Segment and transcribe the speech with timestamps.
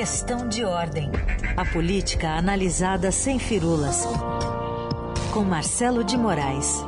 [0.00, 1.10] Questão de ordem.
[1.54, 4.06] A política analisada sem firulas.
[5.30, 6.82] Com Marcelo de Moraes.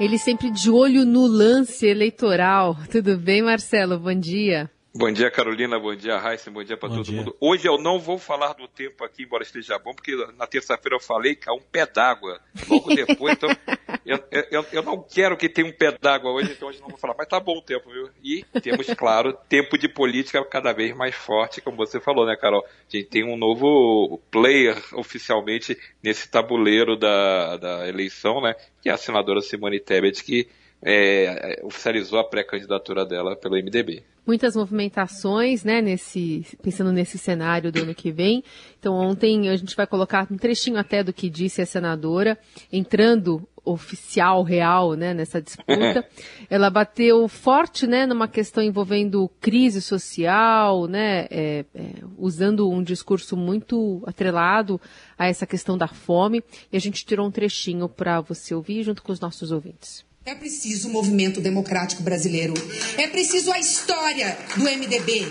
[0.00, 2.74] Ele sempre de olho no lance eleitoral.
[2.90, 3.98] Tudo bem, Marcelo?
[3.98, 4.70] Bom dia.
[4.96, 5.78] Bom dia, Carolina.
[5.78, 6.50] Bom dia, Raíssa.
[6.50, 7.18] Bom dia para todo dia.
[7.18, 7.36] mundo.
[7.38, 11.00] Hoje eu não vou falar do tempo aqui, embora esteja bom, porque na terça-feira eu
[11.00, 12.40] falei que há um pé d'água.
[12.66, 13.50] Logo depois, então,
[14.08, 16.98] eu, eu, eu, não quero que tenha um pé d'água hoje, então hoje não vou
[16.98, 17.14] falar.
[17.16, 18.08] Mas tá bom o tempo, viu?
[18.24, 22.64] E temos, claro, tempo de política cada vez mais forte, como você falou, né, Carol?
[22.64, 28.54] A gente tem um novo player oficialmente nesse tabuleiro da, da eleição, né?
[28.82, 30.48] Que é a senadora Simone Tebet, que
[30.82, 37.80] é, oficializou a pré-candidatura dela pelo MDB muitas movimentações, né, nesse, pensando nesse cenário do
[37.80, 38.44] ano que vem.
[38.78, 42.38] Então, ontem a gente vai colocar um trechinho até do que disse a senadora,
[42.70, 46.06] entrando oficial, real, né, nessa disputa.
[46.50, 51.84] Ela bateu forte, né, numa questão envolvendo crise social, né, é, é,
[52.18, 54.78] usando um discurso muito atrelado
[55.18, 56.44] a essa questão da fome.
[56.70, 60.07] E a gente tirou um trechinho para você ouvir junto com os nossos ouvintes.
[60.28, 62.52] É preciso o movimento democrático brasileiro.
[62.98, 65.26] É preciso a história do MDB.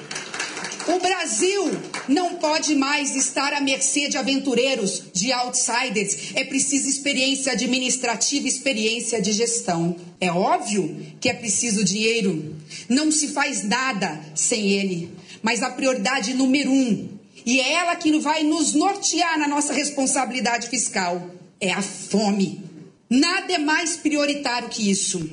[0.88, 1.70] O Brasil
[2.08, 6.32] não pode mais estar à mercê de aventureiros, de outsiders.
[6.34, 9.96] É preciso experiência administrativa, experiência de gestão.
[10.20, 12.56] É óbvio que é preciso dinheiro.
[12.90, 15.12] Não se faz nada sem ele.
[15.44, 17.08] Mas a prioridade número um,
[17.46, 21.30] e é ela que vai nos nortear na nossa responsabilidade fiscal,
[21.62, 22.67] é a fome.
[23.10, 25.30] Nada é mais prioritário que isso.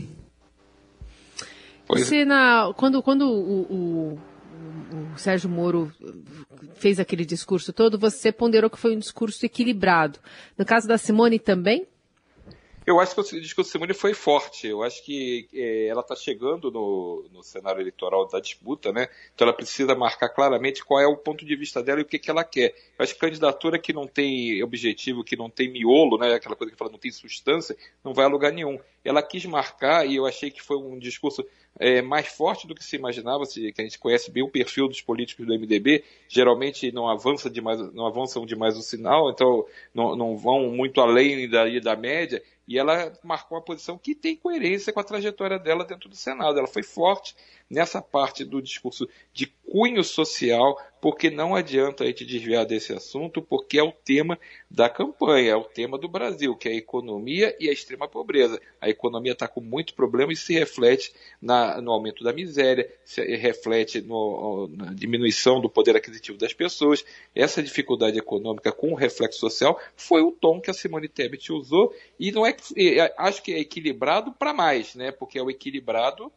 [1.89, 4.19] Você, na, quando, quando o, o,
[5.15, 5.93] o, Sérgio Moro
[6.75, 10.19] fez aquele discurso todo, você ponderou que foi um discurso equilibrado.
[10.57, 11.87] No caso da Simone também?
[12.87, 14.67] Eu acho que o discurso Simone foi forte.
[14.67, 19.09] Eu acho que é, ela está chegando no, no, cenário eleitoral da disputa, né?
[19.35, 22.19] Então ela precisa marcar claramente qual é o ponto de vista dela e o que,
[22.19, 22.75] que ela quer.
[22.99, 26.35] Eu acho que candidatura que não tem objetivo, que não tem miolo, né?
[26.35, 27.75] Aquela coisa que fala não tem substância,
[28.05, 28.79] não vai a lugar nenhum.
[29.03, 31.43] Ela quis marcar e eu achei que foi um discurso
[31.79, 35.01] é, mais forte do que se imaginava, que a gente conhece bem o perfil dos
[35.01, 40.37] políticos do MDB, geralmente não, avança demais, não avançam demais o sinal, então não, não
[40.37, 45.01] vão muito além da, da média, e ela marcou uma posição que tem coerência com
[45.01, 46.59] a trajetória dela dentro do Senado.
[46.59, 47.37] Ela foi forte
[47.69, 53.43] nessa parte do discurso de cunho social, porque não adianta a gente desviar desse assunto,
[53.43, 54.39] porque é o tema
[54.71, 58.61] da campanha, é o tema do Brasil, que é a economia e a extrema pobreza.
[58.81, 63.23] A economia está com muito problema e se reflete na, no aumento da miséria, se
[63.37, 67.05] reflete no, na diminuição do poder aquisitivo das pessoas.
[67.35, 71.95] Essa dificuldade econômica com o reflexo social foi o tom que a Simone Tebet usou
[72.19, 72.57] e não é
[73.19, 75.13] acho que é equilibrado para mais, né?
[75.13, 76.33] Porque é o equilibrado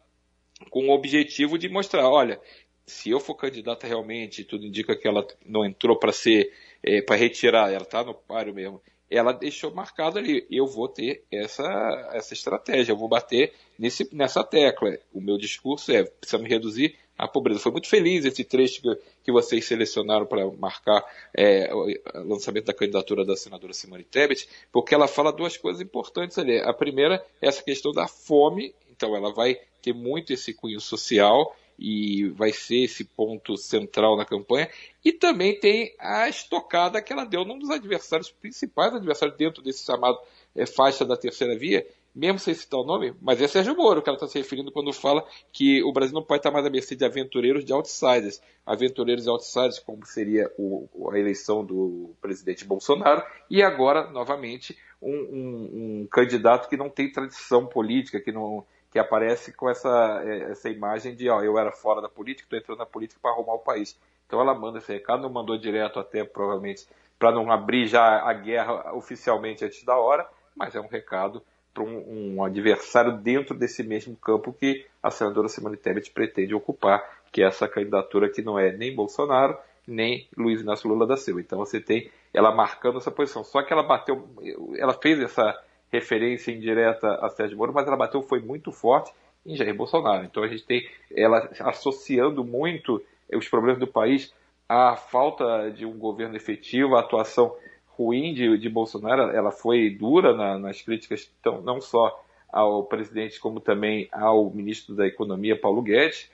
[0.70, 2.40] com o objetivo de mostrar, olha,
[2.88, 7.18] se eu for candidata realmente, tudo indica que ela não entrou para ser, é, para
[7.18, 12.34] retirar, ela está no páreo mesmo, ela deixou marcado ali, eu vou ter essa, essa
[12.34, 14.98] estratégia, eu vou bater nesse, nessa tecla.
[15.14, 17.60] O meu discurso é, precisamos reduzir a pobreza.
[17.60, 21.88] Foi muito feliz esse trecho que, que vocês selecionaram para marcar é, o
[22.26, 26.60] lançamento da candidatura da senadora Simone Tebet, porque ela fala duas coisas importantes ali.
[26.60, 31.56] A primeira é essa questão da fome, então ela vai ter muito esse cunho social
[31.78, 34.70] e vai ser esse ponto central na campanha.
[35.04, 39.86] E também tem a estocada que ela deu num dos adversários principais, adversários dentro desse
[39.86, 40.18] chamado
[40.56, 41.86] é, faixa da terceira via,
[42.18, 44.92] mesmo sem citar o nome, mas é Sérgio Moro que ela está se referindo quando
[44.92, 45.24] fala
[45.54, 48.42] que o Brasil não pode estar mais à mercê de aventureiros de outsiders.
[48.66, 55.12] Aventureiros e outsiders, como seria o, a eleição do presidente Bolsonaro, e agora, novamente, um,
[55.12, 58.66] um, um candidato que não tem tradição política, que não
[58.98, 62.58] que aparece com essa, é, essa imagem de ó, eu era fora da política, estou
[62.58, 63.96] entrando na política para arrumar o país.
[64.26, 66.88] Então ela manda esse recado, não mandou direto até provavelmente
[67.20, 71.44] para não abrir já a guerra oficialmente antes da hora, mas é um recado
[71.76, 77.08] para um, um, adversário dentro desse mesmo campo que a senadora Simone Tebet pretende ocupar,
[77.32, 79.56] que é essa candidatura que não é nem Bolsonaro,
[79.88, 81.40] nem Luiz Inácio Lula da Silva.
[81.40, 83.44] Então você tem ela marcando essa posição.
[83.44, 84.28] Só que ela bateu,
[84.76, 85.56] ela fez essa
[85.92, 89.12] referência indireta a Sérgio Moro, mas ela bateu foi muito forte
[89.46, 90.26] em Jair Bolsonaro.
[90.26, 93.02] Então a gente tem ela associando muito
[93.34, 94.34] os problemas do país
[94.68, 97.56] à falta de um governo efetivo, à atuação
[97.88, 99.32] ruim de, de Bolsonaro.
[99.32, 104.96] Ela foi dura na, nas críticas, então, não só ao presidente, como também ao ministro
[104.96, 106.30] da Economia, Paulo Guedes.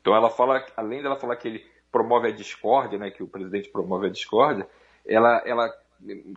[0.00, 3.68] Então ela fala, além dela falar que ele promove a discórdia, né, que o presidente
[3.68, 4.66] promove a discórdia,
[5.06, 5.72] ela, ela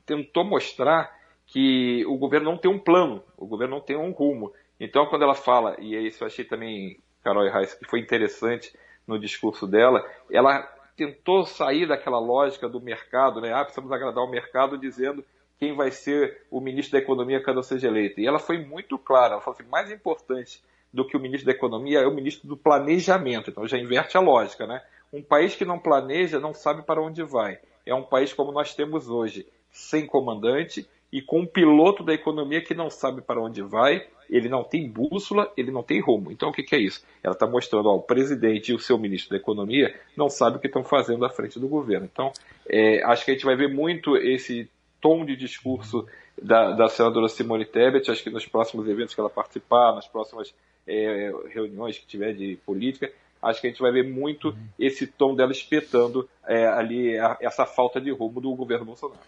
[0.06, 1.14] tentou mostrar
[1.56, 4.52] que o governo não tem um plano, o governo não tem um rumo.
[4.78, 8.78] Então, quando ela fala, e é isso eu achei também, Carol Reis, que foi interessante
[9.08, 10.64] no discurso dela, ela
[10.98, 13.54] tentou sair daquela lógica do mercado, né?
[13.54, 15.24] Ah, precisamos agradar o mercado dizendo
[15.58, 18.20] quem vai ser o ministro da Economia quando seja eleito.
[18.20, 20.62] E ela foi muito clara, ela falou assim, mais importante
[20.94, 23.50] do que o ministro da Economia é o ministro do Planejamento.
[23.50, 24.82] Então já inverte a lógica, né?
[25.14, 27.60] Um país que não planeja não sabe para onde vai.
[27.86, 30.86] É um país como nós temos hoje, sem comandante
[31.16, 34.86] e com um piloto da economia que não sabe para onde vai, ele não tem
[34.86, 36.30] bússola, ele não tem rumo.
[36.30, 37.06] Então o que, que é isso?
[37.24, 40.60] Ela está mostrando, ó, o presidente e o seu ministro da economia não sabem o
[40.60, 42.06] que estão fazendo à frente do governo.
[42.12, 42.34] Então
[42.68, 44.70] é, acho que a gente vai ver muito esse
[45.00, 46.06] tom de discurso
[46.42, 50.54] da, da senadora Simone Tebet, acho que nos próximos eventos que ela participar, nas próximas
[50.86, 53.10] é, reuniões que tiver de política,
[53.42, 54.68] acho que a gente vai ver muito uhum.
[54.78, 59.22] esse tom dela espetando é, ali a, essa falta de rumo do governo Bolsonaro.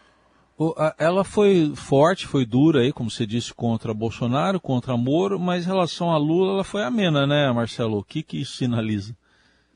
[0.98, 5.68] Ela foi forte, foi dura aí, como você disse, contra Bolsonaro, contra Moro, mas em
[5.68, 8.00] relação a Lula ela foi amena, né, Marcelo?
[8.00, 9.15] O que, que isso sinaliza?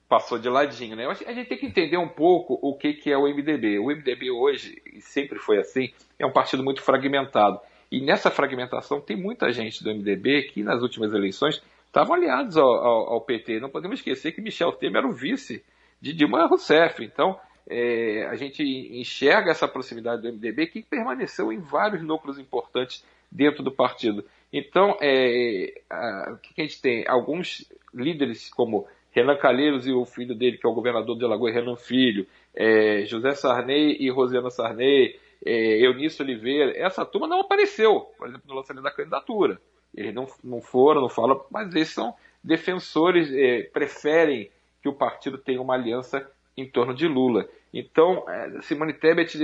[0.09, 1.05] Passou de ladinho, né?
[1.05, 3.79] A gente tem que entender um pouco o que, que é o MDB.
[3.79, 7.59] O MDB hoje, e sempre foi assim, é um partido muito fragmentado.
[7.91, 12.67] E nessa fragmentação tem muita gente do MDB que nas últimas eleições estavam aliados ao,
[12.67, 13.59] ao, ao, PT.
[13.59, 15.63] Não podemos esquecer que Michel Temer era o vice
[16.01, 17.03] de Dilma Rousseff.
[17.03, 17.37] Então,
[17.67, 23.63] é, a gente enxerga essa proximidade do MDB que permaneceu em vários núcleos importantes dentro
[23.63, 24.25] do partido.
[24.51, 27.07] Então, é, a, o que a gente tem?
[27.07, 31.53] Alguns líderes como Renan Calheiros e o filho dele, que é o governador de Alagoas,
[31.53, 38.01] Renan Filho, é, José Sarney e Rosiana Sarney, é, Eunício Oliveira, essa turma não apareceu,
[38.17, 39.59] por exemplo, no lançamento da candidatura.
[39.93, 42.13] Eles não, não foram, não falam, mas eles são
[42.43, 44.49] defensores, é, preferem
[44.81, 47.47] que o partido tenha uma aliança em torno de Lula.
[47.73, 49.37] Então, é, Simone Tebet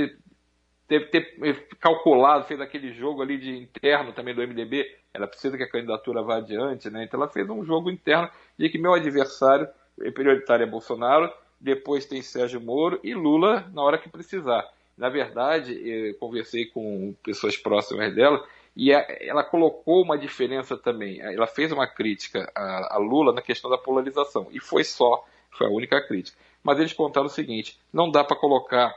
[0.87, 5.63] deve ter calculado, fez aquele jogo ali de interno também do MDB, ela precisa que
[5.63, 7.03] a candidatura vá adiante, né?
[7.03, 9.67] Então ela fez um jogo interno de que meu adversário
[9.99, 14.65] é prioritário é Bolsonaro, depois tem Sérgio Moro e Lula na hora que precisar.
[14.97, 18.43] Na verdade, eu conversei com pessoas próximas dela
[18.75, 21.19] e ela colocou uma diferença também.
[21.19, 25.69] Ela fez uma crítica a Lula na questão da polarização e foi só, foi a
[25.69, 26.37] única crítica.
[26.67, 28.93] Mas eles contaram o seguinte: não dá para colocar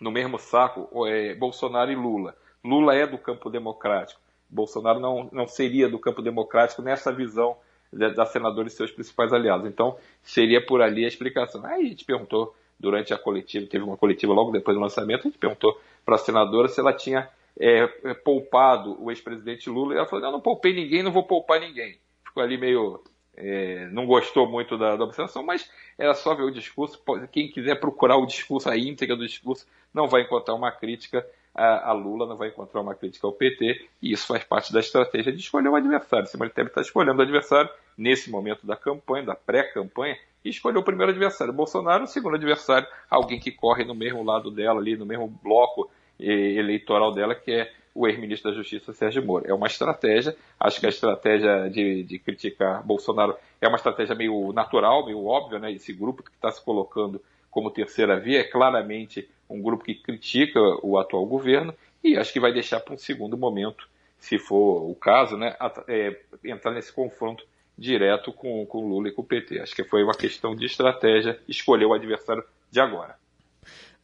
[0.00, 2.34] no mesmo saco é, Bolsonaro e Lula.
[2.64, 4.18] Lula é do campo democrático.
[4.48, 7.58] Bolsonaro não, não seria do campo democrático nessa visão
[7.92, 9.66] da senadora e seus principais aliados.
[9.66, 11.64] Então, seria por ali a explicação.
[11.66, 15.30] Aí a gente perguntou durante a coletiva, teve uma coletiva logo depois do lançamento, a
[15.30, 17.28] gente perguntou para a senadora se ela tinha
[17.60, 19.92] é, é, poupado o ex-presidente Lula.
[19.92, 21.98] E ela falou: não, não poupei ninguém, não vou poupar ninguém.
[22.24, 23.02] Ficou ali meio.
[23.36, 27.00] É, não gostou muito da, da, observação, mas era só ver o discurso.
[27.32, 31.90] Quem quiser procurar o discurso, a íntegra do discurso, não vai encontrar uma crítica a,
[31.90, 35.32] a, Lula, não vai encontrar uma crítica ao PT, e isso faz parte da estratégia
[35.32, 36.26] de escolher o adversário.
[36.26, 40.84] Simone Tebet está escolhendo o adversário nesse momento da campanha, da pré-campanha, e escolheu o
[40.84, 45.06] primeiro adversário, Bolsonaro, o segundo adversário, alguém que corre no mesmo lado dela, ali no
[45.06, 45.88] mesmo bloco
[46.18, 49.44] eleitoral dela, que é o ex-ministro da Justiça, Sérgio Moro.
[49.46, 54.52] É uma estratégia, acho que a estratégia de, de criticar Bolsonaro é uma estratégia meio
[54.52, 55.72] natural, meio óbvia, né?
[55.72, 60.58] Esse grupo que está se colocando como terceira via é claramente um grupo que critica
[60.82, 63.88] o atual governo e acho que vai deixar para um segundo momento,
[64.18, 65.56] se for o caso, né,
[65.86, 67.46] é, entrar nesse confronto
[67.76, 69.60] direto com, com Lula e com o PT.
[69.60, 73.16] Acho que foi uma questão de estratégia escolher o adversário de agora.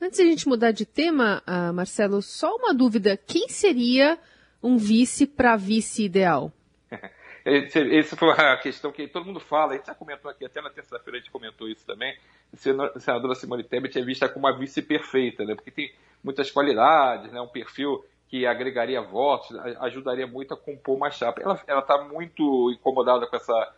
[0.03, 4.19] Antes de a gente mudar de tema, uh, Marcelo, só uma dúvida: quem seria
[4.63, 6.51] um vice para vice ideal?
[7.45, 10.71] Essa foi a questão que todo mundo fala, a gente já comentou aqui, até na
[10.71, 12.17] terça-feira a gente comentou isso também.
[12.53, 15.55] A senadora Simone Tebet é vista como uma vice perfeita, né?
[15.55, 15.93] porque tem
[16.23, 17.41] muitas qualidades, né?
[17.41, 21.41] um perfil que agregaria votos, ajudaria muito a compor uma chapa.
[21.67, 23.75] Ela está muito incomodada com essa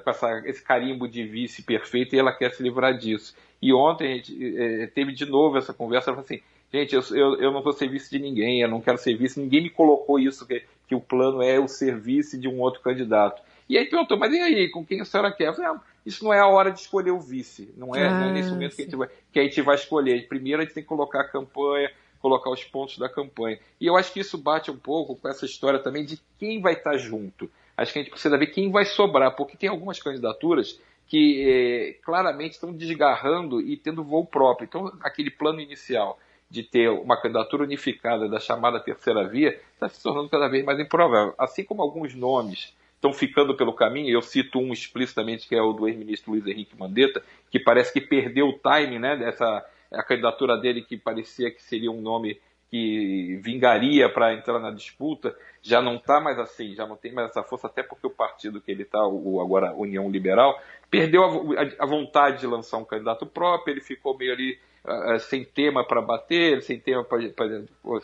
[0.00, 3.34] com essa, esse carimbo de vice perfeito e ela quer se livrar disso.
[3.60, 7.02] E ontem a gente é, teve de novo essa conversa, ela falou assim, gente, eu,
[7.16, 9.70] eu, eu, não vou ser vice de ninguém, eu não quero ser vice, ninguém me
[9.70, 13.42] colocou isso, que, que o plano é o serviço de um outro candidato.
[13.68, 15.48] E aí perguntou, mas e aí, com quem a senhora quer?
[15.48, 18.20] Eu falei, ah, isso não é a hora de escolher o vice, não é, ah,
[18.20, 20.26] não é nesse momento que a, vai, que a, gente vai, escolher.
[20.28, 23.58] Primeiro a gente tem que colocar a campanha, colocar os pontos da campanha.
[23.80, 26.72] E eu acho que isso bate um pouco com essa história também de quem vai
[26.72, 27.48] estar junto
[27.82, 31.92] acho que a gente precisa ver quem vai sobrar, porque tem algumas candidaturas que é,
[32.02, 34.64] claramente estão desgarrando e tendo voo próprio.
[34.64, 36.18] Então, aquele plano inicial
[36.50, 40.78] de ter uma candidatura unificada da chamada terceira via está se tornando cada vez mais
[40.78, 41.34] improvável.
[41.38, 45.72] Assim como alguns nomes estão ficando pelo caminho, eu cito um explicitamente que é o
[45.72, 50.56] do ex-ministro Luiz Henrique Mandetta, que parece que perdeu o time, né, dessa a candidatura
[50.56, 52.40] dele que parecia que seria um nome
[52.72, 57.28] que vingaria para entrar na disputa, já não está mais assim, já não tem mais
[57.28, 60.58] essa força, até porque o partido que ele está, o agora União Liberal,
[60.90, 65.44] perdeu a, a, vontade de lançar um candidato próprio, ele ficou meio ali uh, sem
[65.44, 67.18] tema para bater, sem tema para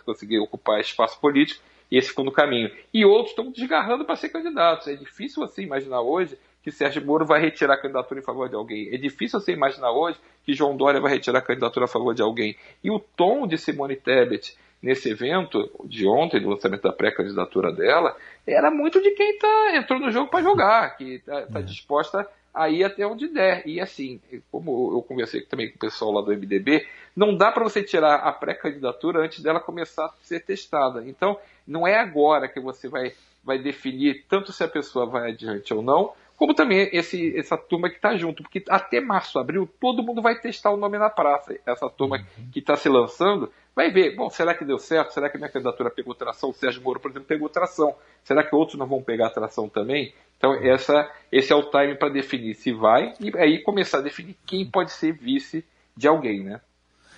[0.05, 2.71] conseguir ocupar espaço político, e esse ficou no caminho.
[2.93, 4.87] E outros estão desgarrando para ser candidatos.
[4.87, 8.55] É difícil você imaginar hoje que Sérgio Moro vai retirar a candidatura em favor de
[8.55, 8.89] alguém.
[8.93, 12.21] É difícil você imaginar hoje que João Dória vai retirar a candidatura a favor de
[12.21, 12.57] alguém.
[12.85, 18.15] E o tom de Simone Tebet nesse evento de ontem, do lançamento da pré-candidatura dela,
[18.47, 21.63] era muito de quem tá, entrou no jogo para jogar, que está tá é.
[21.63, 23.67] disposta a ir até onde der.
[23.67, 24.21] E assim,
[24.53, 28.17] como eu conversei também com o pessoal lá do MDB, não dá para você tirar
[28.17, 31.03] a pré-candidatura antes dela começar a ser testada.
[31.07, 35.73] Então, não é agora que você vai, vai definir tanto se a pessoa vai adiante
[35.73, 40.05] ou não, como também esse, essa turma que está junto, porque até março, abril, todo
[40.05, 41.59] mundo vai testar o nome na praça.
[41.67, 42.51] Essa turma uhum.
[42.53, 45.13] que está se lançando vai ver, bom, será que deu certo?
[45.13, 46.51] Será que minha candidatura pegou tração?
[46.51, 47.93] O Sérgio Moro, por exemplo, pegou tração.
[48.23, 50.15] Será que outros não vão pegar tração também?
[50.37, 54.37] Então, essa, esse é o time para definir se vai e aí começar a definir
[54.47, 55.65] quem pode ser vice
[55.97, 56.61] de alguém, né?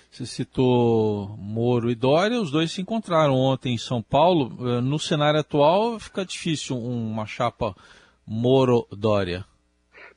[0.09, 4.51] Você citou Moro e Dória, os dois se encontraram ontem em São Paulo.
[4.67, 7.75] Eh, no cenário atual, fica difícil uma chapa
[8.33, 9.43] Moro-Dória.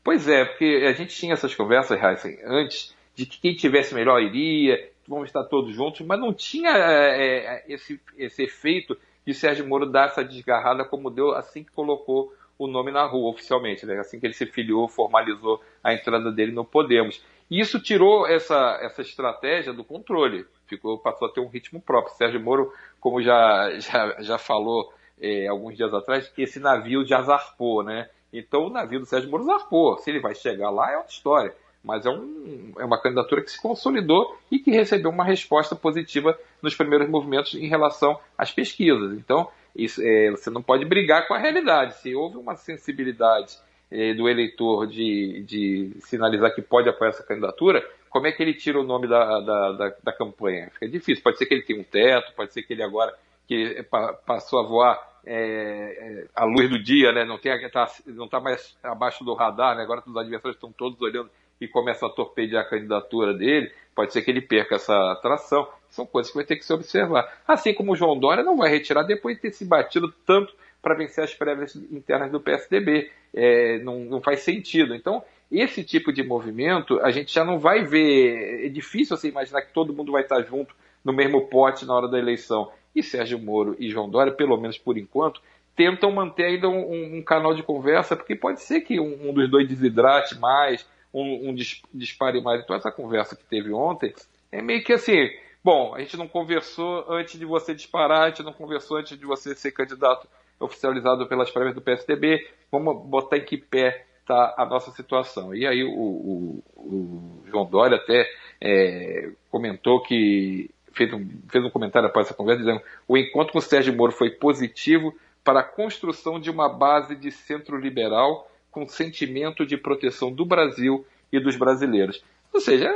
[0.04, 4.22] Pois é, porque a gente tinha essas conversas, Heisen, antes, de que quem tivesse melhor
[4.22, 9.84] iria, vamos estar todos juntos, mas não tinha é, esse, esse efeito de Sérgio Moro
[9.84, 13.98] dar essa desgarrada como deu assim que colocou o nome na rua oficialmente, né?
[13.98, 17.20] assim que ele se filiou, formalizou a entrada dele no Podemos.
[17.50, 22.14] E isso tirou essa, essa estratégia do controle, ficou passou a ter um ritmo próprio.
[22.14, 27.22] Sérgio Moro, como já, já, já falou é, alguns dias atrás, que esse navio já
[27.22, 28.08] zarpou, né?
[28.32, 29.98] Então o navio do Sérgio Moro zarpou.
[29.98, 31.54] Se ele vai chegar lá é outra história.
[31.82, 36.36] Mas é, um, é uma candidatura que se consolidou e que recebeu uma resposta positiva
[36.62, 39.12] nos primeiros movimentos em relação às pesquisas.
[39.12, 41.98] Então, isso, é, você não pode brigar com a realidade.
[41.98, 43.58] Se houve uma sensibilidade
[43.90, 48.54] é, do eleitor de, de sinalizar que pode apoiar essa candidatura, como é que ele
[48.54, 50.70] tira o nome da, da, da, da campanha?
[50.72, 51.22] Fica difícil.
[51.22, 53.14] Pode ser que ele tenha um teto, pode ser que ele agora
[53.46, 53.84] que
[54.26, 57.24] passou a voar é, é, a luz do dia, né?
[57.24, 59.82] não está tá, não tá mais abaixo do radar, né?
[59.82, 64.22] agora os adversários estão todos olhando e começam a torpedear a candidatura dele, pode ser
[64.22, 65.66] que ele perca essa atração.
[65.88, 67.42] São coisas que vai ter que se observar.
[67.46, 70.94] Assim como o João Dória não vai retirar depois de ter se batido tanto para
[70.94, 73.10] vencer as prévias internas do PSDB.
[73.32, 74.94] É, não, não faz sentido.
[74.94, 78.66] Então, esse tipo de movimento a gente já não vai ver.
[78.66, 80.74] É difícil você imaginar que todo mundo vai estar junto
[81.04, 82.70] no mesmo pote na hora da eleição.
[82.94, 85.40] E Sérgio Moro e João Dória, pelo menos por enquanto,
[85.76, 89.50] tentam manter ainda um, um canal de conversa, porque pode ser que um, um dos
[89.50, 91.54] dois desidrate mais, um, um
[91.92, 92.62] dispare mais.
[92.62, 94.14] Então, essa conversa que teve ontem
[94.52, 95.30] é meio que assim:
[95.62, 99.24] bom, a gente não conversou antes de você disparar, a gente não conversou antes de
[99.24, 100.28] você ser candidato
[100.60, 105.54] oficializado pelas prévias do PSDB, vamos botar em que pé está a nossa situação.
[105.54, 108.26] E aí o, o, o João Dória até
[108.60, 113.58] é, comentou que fez um, fez um comentário após essa conversa dizendo o encontro com
[113.58, 118.88] o Sérgio Moro foi positivo para a construção de uma base de centro liberal com
[118.88, 122.24] sentimento de proteção do Brasil e dos brasileiros.
[122.52, 122.92] Ou seja,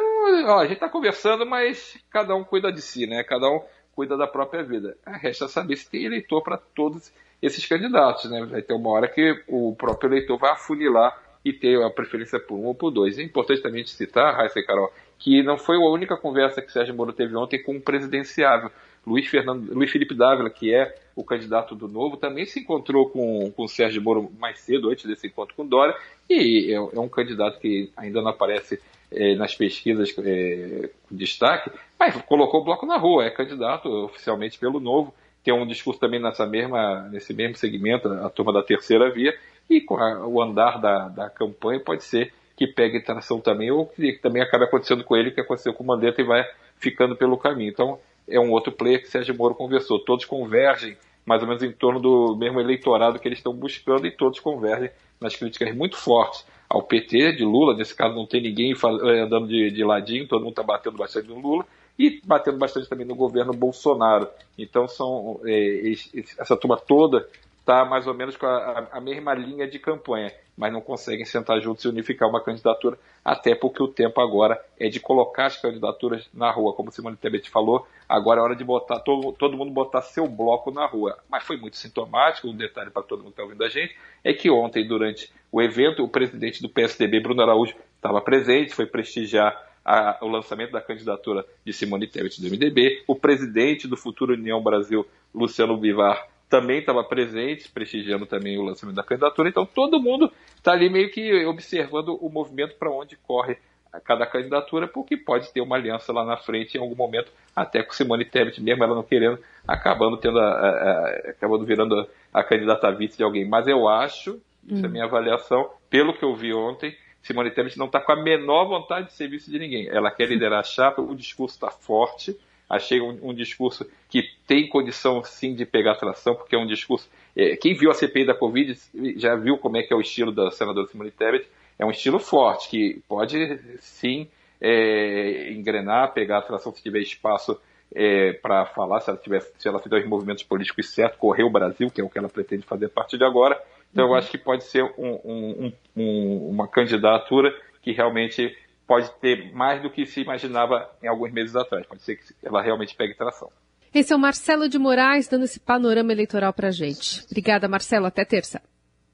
[0.47, 3.23] ó, a gente está conversando, mas cada um cuida de si, né?
[3.23, 3.61] Cada um
[3.95, 4.97] cuida da própria vida.
[5.05, 7.13] Resta saber se tem eleitor para todos
[7.43, 8.45] esses candidatos, né?
[8.45, 12.57] Vai ter uma hora que o próprio eleitor vai afunilar e ter a preferência por
[12.57, 13.19] um ou por dois.
[13.19, 16.95] É importante também citar, Raíssa e Carol, que não foi a única conversa que Sérgio
[16.95, 18.71] Moro teve ontem com o presidenciável.
[19.07, 23.51] Luiz, Fernando, Luiz Felipe Dávila, que é o candidato do Novo, também se encontrou com,
[23.53, 25.97] com o Sérgio Moro mais cedo, antes desse encontro com Dória,
[26.29, 28.81] e é, é um candidato que ainda não aparece
[29.11, 34.59] é, nas pesquisas é, com destaque, mas colocou o bloco na rua, é candidato oficialmente
[34.59, 39.11] pelo Novo, tem um discurso também nessa mesma, nesse mesmo segmento, a turma da terceira
[39.11, 39.35] via,
[39.69, 43.87] e com a, o andar da, da campanha pode ser que pegue tração também, ou
[43.87, 46.45] que também acabe acontecendo com ele, que aconteceu com o Mandetta e vai
[46.77, 47.71] ficando pelo caminho.
[47.71, 47.99] Então,
[48.29, 50.01] é um outro player que Sérgio Moro conversou.
[50.01, 54.11] Todos convergem mais ou menos em torno do mesmo eleitorado que eles estão buscando e
[54.11, 57.77] todos convergem nas críticas muito fortes ao PT de Lula.
[57.77, 61.29] Nesse caso, não tem ninguém eh, andando de, de ladinho, todo mundo está batendo bastante
[61.29, 61.67] no Lula
[61.99, 64.29] e batendo bastante também no governo Bolsonaro.
[64.57, 65.93] Então, são é,
[66.39, 67.29] essa turma toda
[67.69, 71.61] está mais ou menos com a, a, mesma linha de campanha, mas não conseguem sentar
[71.61, 76.27] juntos e unificar uma candidatura, até porque o tempo agora é de colocar as candidaturas
[76.33, 76.73] na rua.
[76.73, 80.71] Como Simone Tebet falou, agora é hora de botar todo, todo mundo botar seu bloco
[80.71, 81.19] na rua.
[81.29, 83.95] Mas foi muito sintomático, um detalhe para todo mundo que está ouvindo a gente,
[84.25, 88.87] é que ontem, durante o evento, o presidente do PSDB, Bruno Araújo, estava presente, foi
[88.87, 93.05] prestigiar a, o lançamento da candidatura de Simone Tebet do MDB.
[93.07, 98.97] O presidente do Futuro União Brasil, Luciano Bivar, também estava presente, prestigiando também o lançamento
[98.97, 99.49] da candidatura.
[99.49, 103.59] Então, todo mundo está ali meio que observando o movimento para onde corre
[104.05, 107.93] cada candidatura, porque pode ter uma aliança lá na frente em algum momento, até com
[107.93, 112.89] Simone Tebet, mesmo ela não querendo, acabando tendo a, a, a, acabando virando a, candidata
[112.89, 113.49] a vice de alguém.
[113.49, 114.93] Mas eu acho, isso é a hum.
[114.93, 119.09] minha avaliação, pelo que eu vi ontem, Simone Tebet não está com a menor vontade
[119.09, 119.89] de ser vice de ninguém.
[119.89, 124.69] Ela quer liderar a chapa, o discurso está forte, achei um, um, discurso que tem
[124.69, 127.09] condição sim de pegar atração, porque é um discurso.
[127.35, 128.77] É, quem viu a CPI da Covid
[129.17, 131.49] já viu como é que é o estilo da senadora Simone Tebet.
[131.79, 134.29] É um estilo forte, que pode sim
[134.61, 137.59] é, engrenar, pegar atração se tiver espaço
[137.95, 141.51] é, para falar, se ela, tiver, se ela fizer os movimentos políticos certos, correr o
[141.51, 143.61] Brasil, que é o que ela pretende fazer a partir de agora.
[143.93, 144.13] Então uhum.
[144.13, 148.55] eu acho que pode ser um, um, uma candidatura que realmente
[148.89, 151.87] pode ter mais do que se imaginava em alguns meses atrás.
[151.87, 153.53] Pode ser que ela realmente pegue tração.
[153.95, 157.23] Esse é o Marcelo de Moraes dando esse panorama eleitoral para gente.
[157.27, 158.07] Obrigada, Marcelo.
[158.07, 158.63] Até terça.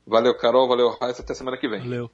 [0.07, 0.69] Valeu, Carol.
[0.69, 1.19] Valeu, Raiz.
[1.19, 1.81] Até semana que vem.
[1.81, 2.11] Valeu.